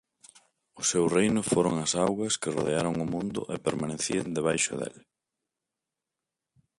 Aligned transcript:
O 0.81 0.83
seu 0.91 1.05
reino 1.17 1.41
foron 1.51 1.75
as 1.85 1.91
augas 2.05 2.33
que 2.41 2.53
rodearon 2.57 2.95
o 3.05 3.07
mundo 3.13 3.41
e 3.53 3.55
permanecían 3.67 4.27
debaixo 4.37 4.73
del. 4.81 4.95